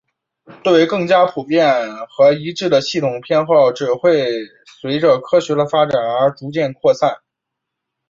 [0.63, 4.31] 对更加普遍和一致的系统的偏好只会
[4.65, 7.13] 随着科学的发展而逐渐扩散。